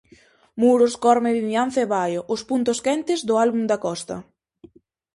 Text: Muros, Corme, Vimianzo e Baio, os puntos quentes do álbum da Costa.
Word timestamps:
Muros, 0.61 0.93
Corme, 1.03 1.35
Vimianzo 1.37 1.79
e 1.85 1.87
Baio, 1.95 2.21
os 2.33 2.41
puntos 2.49 2.77
quentes 2.85 3.19
do 3.27 3.35
álbum 3.45 3.63
da 3.71 3.77
Costa. 3.85 4.15